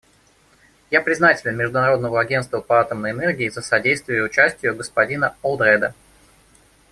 Я 0.89 0.99
признателен 1.01 1.57
Международному 1.57 2.15
агентству 2.17 2.59
по 2.59 2.79
атомной 2.79 3.11
энергии 3.11 3.49
за 3.49 3.61
содействие 3.61 4.23
участию 4.23 4.75
господина 4.75 5.35
Олдреда. 5.43 5.93